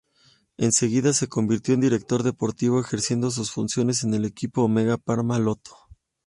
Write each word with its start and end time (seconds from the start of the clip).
Enseguida 0.57 1.13
se 1.13 1.27
convirtió 1.27 1.75
en 1.75 1.81
director 1.81 2.23
deportivo 2.23 2.79
ejerciendo 2.79 3.29
sus 3.29 3.51
funciones 3.51 4.03
en 4.03 4.15
el 4.15 4.25
equipo 4.25 4.63
Omega 4.63 4.97
Pharma-Lotto. 4.97 5.77